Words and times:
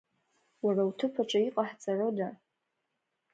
Уара 0.65 0.81
уҭыԥ 0.89 1.15
аҿы 1.21 1.39
иҟаҳҵарыда? 1.47 2.29